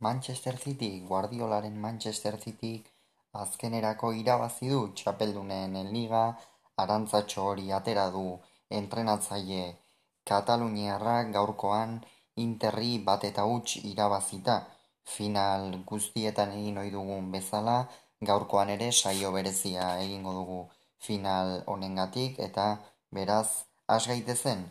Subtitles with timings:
[0.00, 2.84] Manchester City, Guardiolaren Manchester City
[3.42, 6.22] azkenerako irabazi du txapeldunen liga,
[6.82, 8.24] arantzatxo hori atera du
[8.80, 9.64] entrenatzaile
[10.28, 11.94] Kataluniarrak gaurkoan
[12.46, 14.56] interri bat eta huts irabazita.
[15.16, 17.78] Final guztietan egin ohi dugun bezala,
[18.30, 20.60] gaurkoan ere saio berezia egingo dugu
[21.08, 22.68] final honengatik eta
[23.10, 23.48] beraz
[23.88, 24.64] has gaitezen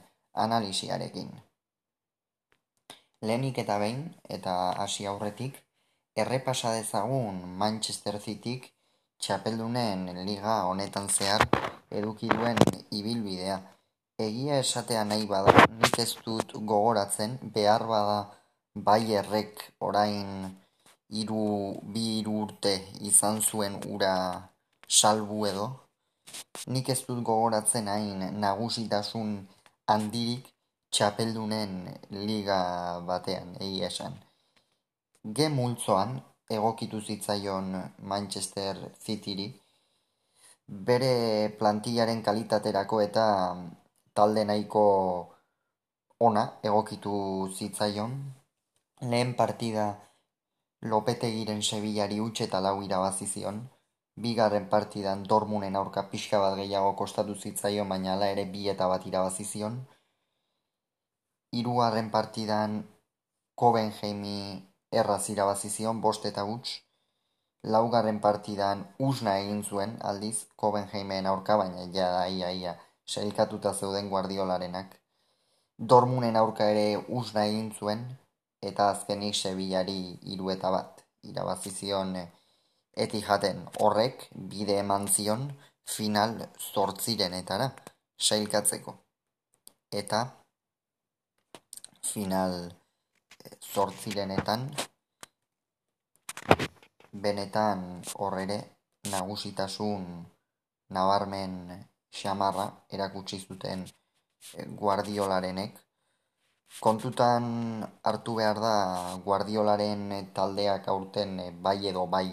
[0.46, 1.46] analisiarekin.
[3.21, 5.55] Lehenik eta behin, eta hasi aurretik,
[6.21, 8.68] errepasa dezagun Manchester Cityk
[9.18, 11.45] txapeldunen liga honetan zehar
[11.89, 12.59] eduki duen
[12.93, 13.57] ibilbidea.
[14.21, 18.19] Egia esatea nahi bada, nik ez dut gogoratzen, behar bada
[18.87, 20.45] Bayerrek orain
[21.09, 21.45] iru,
[21.93, 22.75] bi iru urte
[23.09, 24.14] izan zuen ura
[24.87, 25.68] salbu edo.
[26.70, 29.34] Nik ez dut gogoratzen hain nagusitasun
[29.89, 30.54] handirik
[30.97, 31.74] txapeldunen
[32.25, 32.59] liga
[33.06, 34.16] batean, egia esan.
[35.38, 36.16] Ge multzoan
[36.58, 37.67] egokitu zitzaion
[38.11, 39.45] Manchester Cityri,
[40.88, 41.12] bere
[41.59, 43.25] plantillaren kalitaterako eta
[44.18, 44.86] talde nahiko
[46.30, 47.14] ona egokitu
[47.53, 48.16] zitzaion.
[49.12, 49.86] Lehen partida
[50.94, 53.59] Lopetegiren Sevillari utxe eta lau irabazizion.
[54.25, 59.06] Bigarren partidan Dormunen aurka pixka bat gehiago kostatu zitzaion, baina ala ere bi eta bat
[59.12, 59.78] irabazizion
[61.52, 62.84] hirugarren partidan
[63.56, 66.81] Kobenheimi erraz irabazi zion bost eta huts.
[67.73, 72.75] Laugarren partidan usna egin zuen aldiz Kobenheimen aurka, baina ja da ia ia
[73.08, 74.95] sailkatuta zeuden guardiolarenak.
[75.78, 76.86] Dormunen aurka ere
[77.22, 78.06] usna egin zuen
[78.62, 80.00] eta azkenik Sevillari
[80.31, 82.16] hiru eta bat irabazi zion
[83.06, 85.48] eti jaten horrek bide eman zion
[85.98, 86.34] final
[86.72, 87.70] zortzirenetara
[88.30, 88.95] sailkatzeko.
[89.92, 90.25] Eta
[92.13, 92.53] final
[93.73, 94.61] zortzirenetan
[97.23, 97.80] benetan
[98.22, 98.59] horrere
[99.11, 100.03] nagusitasun
[100.95, 101.53] nabarmen
[102.19, 103.79] xamarra erakutsi zuten
[104.57, 105.73] eh, guardiolarenek.
[106.85, 107.44] Kontutan
[108.07, 108.75] hartu behar da
[109.25, 110.03] guardiolaren
[110.35, 112.28] taldeak aurten eh, bai edo bai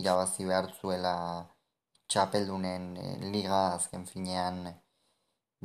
[0.00, 1.14] irabazi behar zuela
[2.10, 4.56] txapeldunen eh, liga azken finean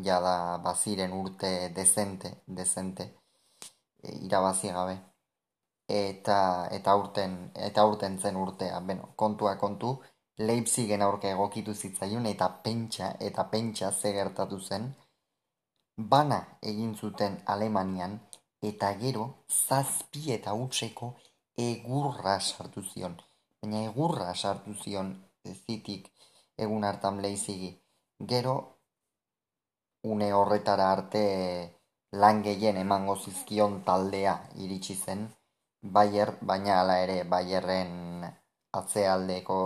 [0.07, 0.35] jada
[0.65, 3.05] baziren urte dezente, dezente
[4.27, 4.97] irabazi gabe.
[5.87, 6.37] Eta
[6.71, 7.35] eta urten
[7.69, 8.79] eta urten zen urtea.
[8.79, 9.95] Beno kontua kontu
[10.37, 14.89] Leipzigen aurka egokitu zitzaion eta pentsa eta pentsa ze gertatu zen.
[15.97, 18.19] Bana egin zuten Alemanian
[18.61, 21.13] eta gero zazpi eta utzeko
[21.57, 23.15] egurra sartu zion.
[23.61, 25.15] Baina egurra sartu zion
[25.53, 26.11] zitik
[26.57, 27.71] egun hartan leizigi
[28.19, 28.55] gero
[30.03, 31.74] une horretara arte
[32.21, 35.27] lan gehien emango zizkion taldea iritsi zen,
[35.95, 38.23] Bayer, baina hala ere Bayerren
[38.79, 39.57] atzealdeko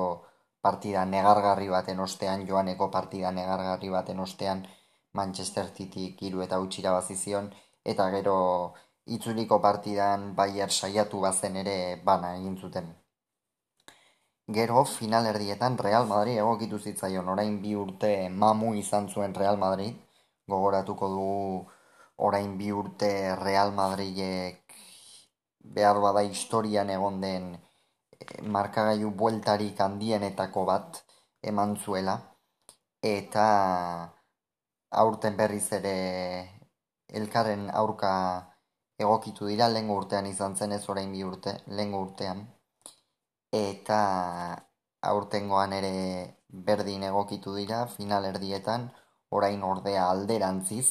[0.67, 4.65] partida negargarri baten ostean, joaneko partida negargarri baten ostean,
[5.13, 7.47] Manchester City kiru eta utxira bazizion,
[7.85, 8.35] eta gero
[9.17, 11.77] itzuliko partidan Bayer saiatu bazen ere
[12.11, 12.91] bana egin zuten.
[14.59, 19.95] Gero final erdietan Real Madrid egokitu zitzaion orain bi urte mamu izan zuen Real Madrid,
[20.47, 21.67] gogoratuko dugu
[22.27, 23.09] orain bi urte
[23.39, 24.75] Real Madridek
[25.75, 31.01] behar bada historian egon den eh, markagailu bueltarik handienetako bat
[31.51, 32.15] eman zuela.
[33.01, 33.45] Eta
[35.03, 35.95] aurten berriz ere
[37.19, 38.13] elkarren aurka
[39.05, 42.41] egokitu dira lehen urtean izan zen ez orain bi urte lehen urtean.
[43.51, 43.99] Eta
[45.11, 45.93] aurtengoan ere
[46.49, 48.89] berdin egokitu dira final erdietan
[49.37, 50.87] orain ordea alderantziz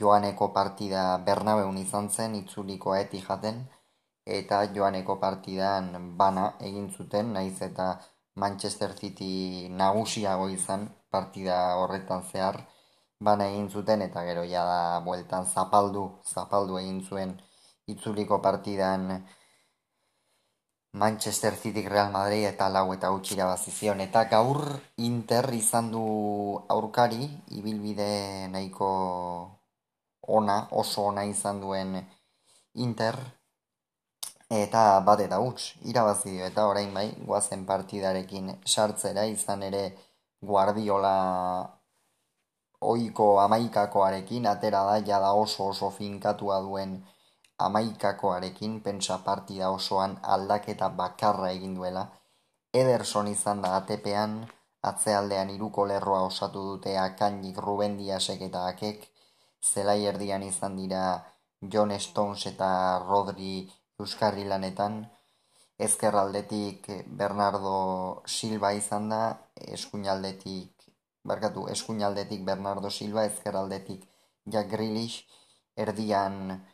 [0.00, 3.60] joaneko partida Bernabeun izan zen itzuliko eti jaten
[4.38, 5.90] eta joaneko partidan
[6.22, 7.88] bana egin zuten naiz eta
[8.42, 12.60] Manchester City nagusiago izan partida horretan zehar
[13.20, 16.04] bana egin zuten eta gero ja da bueltan zapaldu
[16.34, 17.34] zapaldu egin zuen
[17.94, 19.10] itzuliko partidan
[20.92, 24.62] Manchester City Real Madrid eta lau eta utxira bazizion eta gaur
[25.10, 26.04] Inter izan du
[26.76, 27.28] aurkari
[27.60, 28.12] ibilbide
[28.54, 29.57] nahiko
[30.28, 31.96] ona, oso ona izan duen
[32.74, 33.16] Inter,
[34.50, 39.82] eta bat eta huts, irabazi dio, eta orain bai, guazen partidarekin sartzera izan ere
[40.50, 41.14] guardiola
[42.80, 46.94] oiko amaikakoarekin, atera da, jada oso oso finkatua duen
[47.58, 52.06] amaikakoarekin, pentsa partida osoan aldaketa bakarra egin duela,
[52.78, 54.34] Ederson izan da atepean,
[54.88, 59.08] atzealdean iruko lerroa osatu dute akainik rubendiasek eta akek,
[59.62, 61.02] zelai erdian izan dira
[61.60, 62.70] John Stones eta
[63.04, 63.68] Rodri
[63.98, 65.00] Euskarri lanetan,
[65.78, 69.22] ezkerraldetik Bernardo Silva izan da,
[69.78, 70.86] eskuinaldetik,
[71.24, 74.06] barkatu, eskuinaldetik Bernardo Silva, ezkerraldetik
[74.46, 75.26] Jack Grealish,
[75.76, 76.64] erdian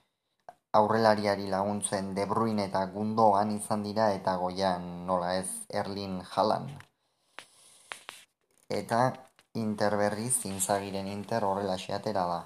[0.75, 6.67] aurrelariari laguntzen De Bruyne eta Gundogan izan dira eta goian nola ez Erlin Jalan.
[8.69, 9.13] Eta
[9.55, 12.41] Inter berriz zinzagiren Inter horrela xeatera da.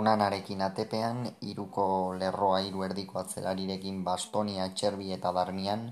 [0.00, 1.20] Onanarekin atepean,
[1.50, 1.86] iruko
[2.20, 5.84] lerroa iru erdiko atzelarirekin bastonia, txerbi eta darmian.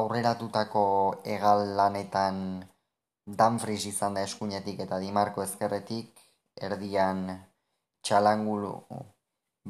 [0.00, 0.84] Aurreratutako
[1.36, 2.36] egal lanetan
[3.40, 6.22] Danfries izan da eskuinetik eta Dimarko ezkerretik,
[6.68, 7.26] erdian
[8.06, 8.72] txalangulu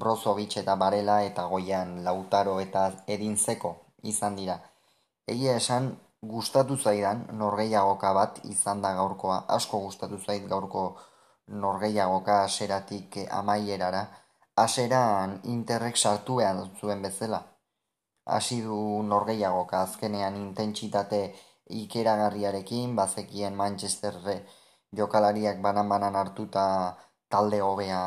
[0.01, 2.85] Brozovic eta Barela eta goian Lautaro eta
[3.17, 3.73] Edinzeko
[4.13, 4.61] izan dira.
[5.27, 5.91] Egia esan,
[6.23, 9.45] gustatu zaidan norgeiagoka bat izan da gaurkoa.
[9.49, 10.83] Asko gustatu zait gaurko
[11.65, 14.07] norgeiagoka aseratik amaierara.
[14.57, 17.43] Aseran interrek sartu behar zuen bezala.
[18.27, 21.23] Hasi du norgeiagoka azkenean intentsitate
[21.71, 24.43] ikeragarriarekin, bazekien Manchesterre
[24.97, 26.97] jokalariak banan-banan hartuta
[27.29, 28.01] talde hobea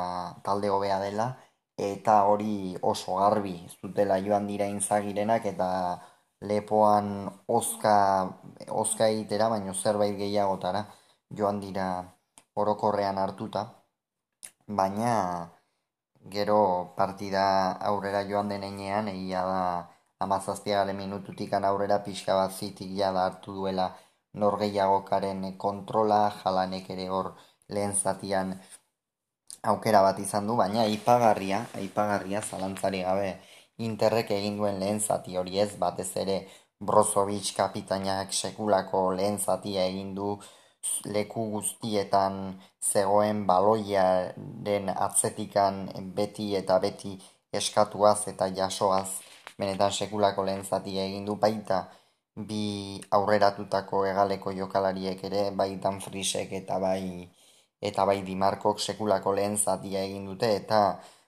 [0.43, 1.27] talde hobea dela
[1.77, 5.69] eta hori oso garbi zutela joan dira inzagirenak eta
[6.49, 7.07] lepoan
[7.47, 7.95] ozka
[8.83, 10.81] ozka egitera baino zerbait gehiagotara
[11.37, 11.87] joan dira
[12.61, 13.61] orokorrean hartuta.
[14.79, 15.13] Baina
[16.35, 16.61] gero
[16.97, 17.45] partida
[17.89, 19.61] aurrera joan denean egia da
[20.25, 23.87] amazazpiagaren minututik aurrera pixka bat zitik jada hartu duela
[24.43, 27.27] norgeiagokaren kontrola jalanek ere hor
[27.69, 28.55] lehen zatian
[29.63, 33.29] aukera bat izan du, baina aipagarria, aipagarria zalantzari gabe
[33.77, 36.37] interrek egin duen lehen zati hori ez, batez ere
[36.83, 40.37] Brozovic kapitainak sekulako lehen zatia egin du
[41.15, 42.59] leku guztietan
[42.91, 45.87] zegoen baloiaren atzetikan
[46.17, 47.13] beti eta beti
[47.53, 49.09] eskatuaz eta jasoaz.
[49.57, 51.85] Benetan sekulako lehen zatia egin du baita
[52.35, 57.29] bi aurreratutako egaleko jokalariek ere, bai Danfrisek eta bai
[57.89, 60.79] eta bai Dimarkok sekulako lehen zatia egin dute eta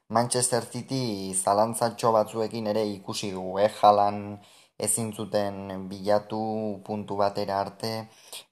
[0.08, 3.72] Manchester City zalantzatxo batzuekin ere ikusi dugu, eh?
[3.82, 4.38] jalan
[4.78, 6.42] ezin zuten bilatu
[6.86, 7.92] puntu batera arte,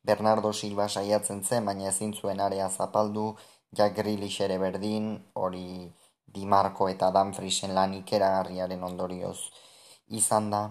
[0.01, 3.35] Bernardo Silva saiatzen zen, baina ezin zuen area zapaldu,
[3.71, 5.91] Jack Grealish ere berdin, hori
[6.33, 9.37] Dimarko eta Danfriesen lan ikeragarriaren ondorioz
[10.09, 10.63] izan da,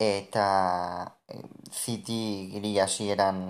[0.00, 0.46] eta
[1.28, 3.42] eh, City giri hasieran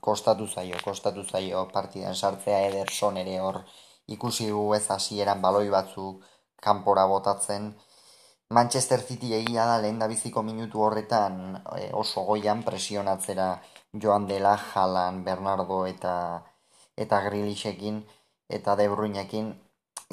[0.00, 3.62] kostatu zaio, kostatu zaio partidan sartzea Ederson ere hor
[4.06, 6.24] ikusi du ez hasieran baloi batzuk
[6.60, 7.74] kanpora botatzen.
[8.50, 13.48] Manchester City egia da lehen biziko minutu horretan e, oso goian presionatzera
[14.02, 16.14] joan dela Jalan, Bernardo eta
[16.96, 18.02] eta Grilishekin
[18.48, 19.54] eta De Bruynekin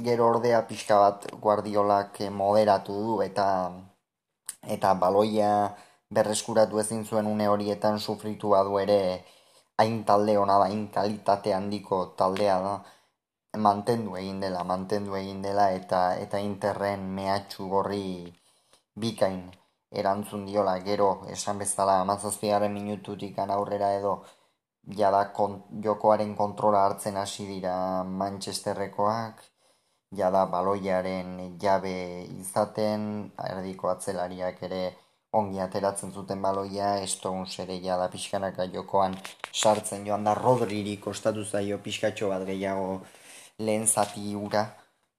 [0.04, 3.48] gero ordea pixka bat Guardiolak moderatu du eta
[4.76, 5.52] eta baloia
[6.10, 9.26] berreskuratu ezin zuen une horietan sufritu badu ere
[9.78, 12.74] hain talde hona da, hain kalitate handiko taldea da,
[13.58, 18.34] mantendu egin dela, mantendu egin dela, eta eta interren mehatxu gorri
[18.96, 19.50] bikain
[19.92, 24.24] erantzun diola, gero, esan bezala, amazazpiaren minututik aurrera edo,
[25.02, 29.42] jada kon, jokoaren kontrola hartzen hasi dira Manchesterrekoak,
[30.16, 34.84] jada baloiaren jabe izaten, erdiko atzelariak ere,
[35.32, 39.16] ongi ateratzen zuten baloia, Stones ere da pixkanaka jokoan
[39.54, 43.02] sartzen joan da Rodriri kostatu zaio pixkatxo bat gehiago
[43.66, 44.64] lehen zati ura,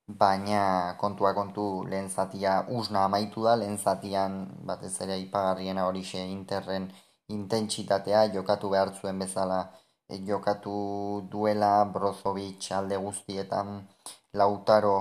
[0.07, 4.33] baina kontua kontu lehen zatia usna amaitu da, lehen zatian
[4.67, 6.91] batez ere ipagarriena hori xe interren
[7.37, 9.59] intentsitatea jokatu behar zuen bezala
[10.09, 10.75] e, jokatu
[11.31, 13.67] duela Brozovic alde guztietan
[14.39, 14.97] lautaro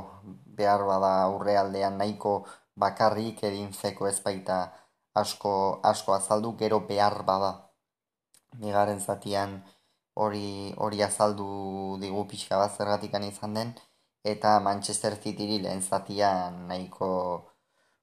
[0.59, 2.35] behar bada aurrealdean nahiko
[2.82, 4.59] bakarrik edin zeko ezpaita
[5.23, 7.52] asko, asko azaldu gero behar bada.
[8.61, 9.50] Bigarren zatian
[10.25, 11.47] hori hori azaldu
[12.03, 13.75] digu pixka bat zergatik izan den,
[14.33, 17.11] eta Manchester City lehen zatian nahiko,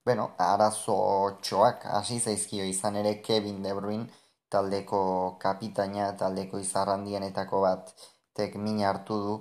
[0.06, 0.98] bueno, arazo
[1.42, 2.64] txoak hasi zaizkio.
[2.64, 4.08] Izan ere Kevin De Bruyne,
[4.50, 5.02] taldeko
[5.40, 7.94] kapitaina, taldeko izarrandienetako bat
[8.34, 8.56] tek
[8.90, 9.36] hartu du,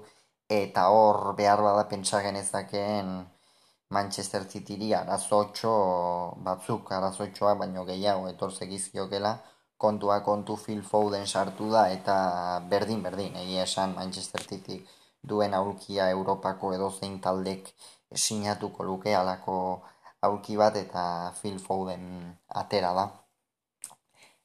[0.49, 3.26] eta hor behar bada pentsa genezakeen
[3.90, 5.73] Manchester Cityri arazotxo
[6.47, 9.33] batzuk arazotxoa baino gehiago etorze gizkiokela
[9.76, 12.16] kontua kontu Phil Foden sartu da eta
[12.71, 14.80] berdin berdin egia esan Manchester City
[15.23, 17.73] duen aurkia Europako edozein taldek
[18.14, 19.56] sinatuko luke alako
[20.23, 22.04] aurki bat eta Phil Foden
[22.62, 23.06] atera da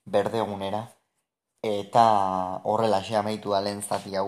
[0.06, 0.88] berdegunera
[1.64, 2.06] eta
[2.64, 4.24] horrela amaitu da lehen zatia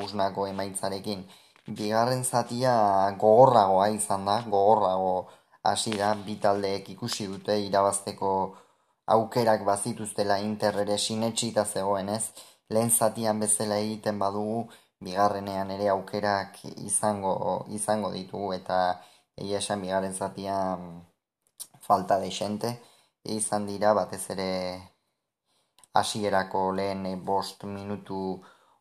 [0.50, 1.27] emaitzarekin.
[1.67, 2.74] Bigarren zatia
[3.17, 5.29] gogorragoa izan da, gogorrago
[5.63, 8.55] hasi da, bi taldeek ikusi dute irabazteko
[9.05, 12.24] aukerak bazituztela Inter ere sinetxita zegoenez,
[12.69, 14.69] lehen zatian bezala egiten badugu,
[15.03, 17.33] bigarrenean ere aukerak izango,
[17.69, 18.77] izango ditugu eta
[19.38, 21.03] egia esan bigarren zatian
[21.88, 22.72] falta de xente,
[23.24, 24.50] izan dira batez ere
[25.93, 28.19] hasierako lehen bost minutu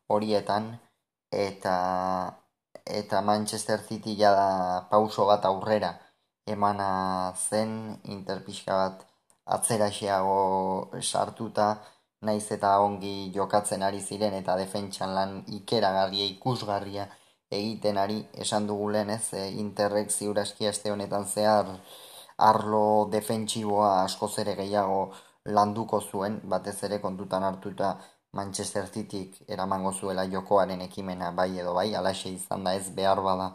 [0.07, 0.71] horietan
[1.31, 1.75] eta
[2.85, 5.91] eta Manchester City jada pauso bat aurrera
[6.55, 9.05] emana zen interpixka bat
[9.45, 11.67] atzeraxeago sartuta
[12.21, 17.07] naiz eta ongi jokatzen ari ziren eta defentsan lan ikeragarria ikusgarria
[17.51, 19.33] egiten ari esan dugu lehen ez?
[19.33, 21.67] E, interrek ziuraski aste honetan zehar
[22.49, 25.01] arlo defentsiboa askoz ere gehiago
[25.57, 27.97] landuko zuen batez ere kontutan hartuta
[28.33, 33.51] Manchester Cityk eramango zuela jokoaren ekimena bai edo bai alaxe izan da ez behar bada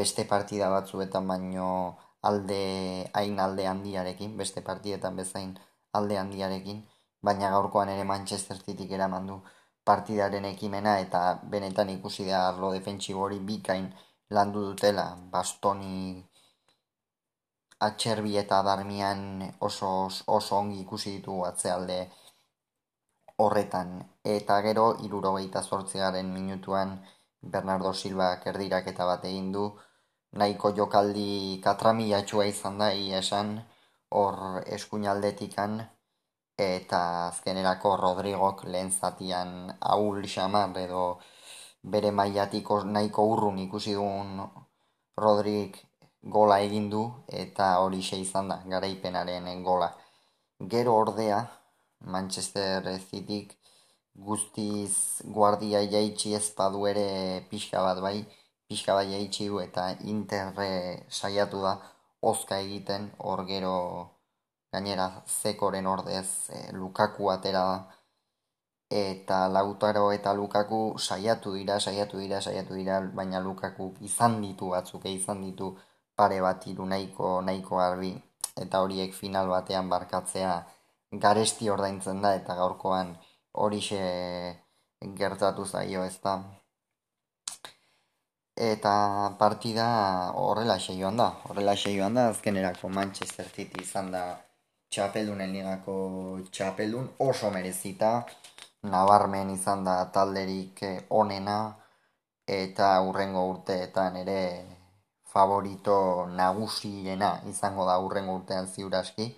[0.00, 1.68] beste partida batzuetan baino
[2.28, 2.60] alde
[3.20, 5.52] hain alde handiarekin beste partidetan bezain
[5.98, 6.82] alde handiarekin
[7.26, 9.36] baina gaurkoan ere Manchester Cityk eraman du
[9.90, 11.22] partidaren ekimena eta
[11.54, 13.86] benetan ikusi da arlo defentsibo hori bikain
[14.36, 15.06] landu dutela.
[15.34, 16.24] Bastoni
[17.88, 19.20] atxerbi eta darmian
[19.68, 19.90] oso,
[20.38, 21.98] oso ongi ikusi ditugu atzealde
[23.44, 23.92] horretan.
[24.36, 26.96] Eta gero irurogeita zortzearen minutuan
[27.54, 29.66] Bernardo Silva kerdirak eta bat egin du
[30.40, 32.88] nahiko jokaldi katramilatxua izan da
[33.20, 33.48] esan
[34.16, 34.36] hor
[34.76, 35.72] eskuinaldetikan
[36.66, 39.50] eta azkenerako Rodrigok lehen zatian
[39.92, 41.04] ahul xamar edo
[41.92, 44.30] bere maiatiko nahiko urrun ikusi dugun
[45.24, 45.76] Rodrik
[46.36, 47.02] gola egin du
[47.42, 49.88] eta hori xe izan da garaipenaren gola.
[50.72, 51.38] Gero ordea
[52.14, 53.54] Manchester Cityk
[54.28, 54.92] guztiz
[55.38, 57.06] guardia jaitsi ezpadu ere
[57.50, 58.18] pixka bat bai,
[58.68, 60.68] pixka bat jaitsi du eta interre
[61.20, 61.74] saiatu da
[62.32, 63.10] ozka egiten.
[63.18, 63.74] Hor gero
[64.72, 67.78] gainera zekoren ordez e, lukaku atera da.
[68.90, 75.08] Eta lautaro eta lukaku saiatu dira, saiatu dira, saiatu dira, baina lukaku izan ditu batzuk,
[75.10, 75.72] izan ditu
[76.16, 78.12] pare bat iru nahiko, nahiko arbi
[78.62, 80.52] eta horiek final batean barkatzea
[81.24, 83.16] garesti ordaintzen da eta gaurkoan
[83.64, 84.00] horixe
[85.20, 86.36] gertatu zaio ez da.
[88.56, 94.22] Eta partida horrela joan da, horrela joan da, azkenerako Manchester City izan da
[94.88, 95.96] txapeldunen ligako
[96.50, 97.10] txapeldun.
[97.18, 98.24] Oso merezita,
[98.82, 101.58] nabarmen izan da talderik eh, onena,
[102.46, 104.40] eta urrengo urteetan ere
[105.34, 105.98] favorito
[106.40, 109.28] nagusiena izango da urrengo urtean ziuraski,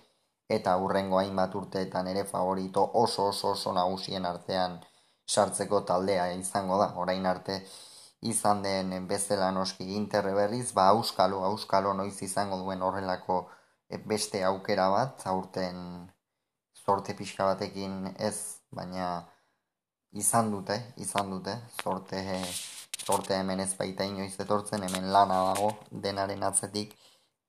[0.47, 4.79] eta urrengo hainbat urteetan ere favorito oso oso oso nagusien artean
[5.27, 7.59] sartzeko taldea izango da, orain arte
[8.21, 13.47] izan den bezala noski interre berriz, ba auskalo, auskalo noiz izango duen horrelako
[14.05, 16.09] beste aukera bat, aurten
[16.73, 19.25] sorte pixka batekin ez, baina
[20.11, 22.21] izan dute, izan dute, sorte,
[23.05, 26.95] sorte hemen ez baita inoiz etortzen, hemen lana dago denaren atzetik,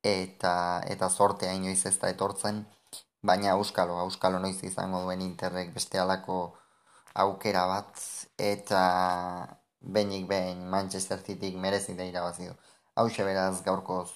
[0.05, 0.55] eta,
[0.87, 2.65] eta sorte inoiz ez da etortzen,
[3.23, 6.41] baina auskalo, auskalo noiz izango duen interrek beste alako
[7.25, 8.05] aukera bat,
[8.39, 8.83] eta
[9.81, 12.55] benik behin Manchester Cityk merezita irabazi du.
[12.97, 14.11] Hau beraz gaurkoz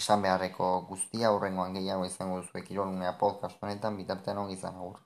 [0.00, 5.04] esan beharreko guztia aurrengoan gehiago izango duzuek irolunea podcast honetan bitartean ongi izan agur.